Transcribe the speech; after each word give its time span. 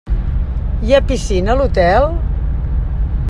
Hi 0.87 0.95
ha 0.95 1.01
piscina 1.11 1.53
a 1.53 1.57
l'hotel? 1.59 2.09